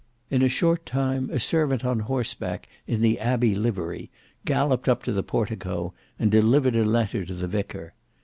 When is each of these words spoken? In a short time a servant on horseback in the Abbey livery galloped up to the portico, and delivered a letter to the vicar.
In 0.31 0.41
a 0.41 0.49
short 0.49 0.87
time 0.87 1.29
a 1.31 1.39
servant 1.39 1.85
on 1.85 1.99
horseback 1.99 2.67
in 2.87 3.01
the 3.01 3.19
Abbey 3.19 3.53
livery 3.53 4.09
galloped 4.45 4.89
up 4.89 5.03
to 5.03 5.11
the 5.13 5.21
portico, 5.21 5.93
and 6.17 6.31
delivered 6.31 6.75
a 6.75 6.83
letter 6.83 7.23
to 7.23 7.35
the 7.35 7.47
vicar. 7.47 7.93